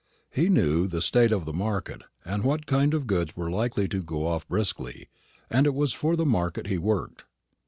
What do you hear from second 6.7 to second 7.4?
worked.